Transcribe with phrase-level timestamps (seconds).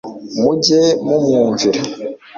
[0.41, 1.79] mujye mumwumvira